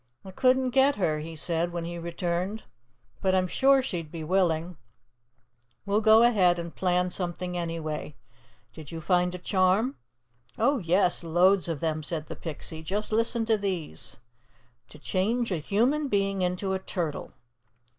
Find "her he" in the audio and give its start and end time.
0.95-1.35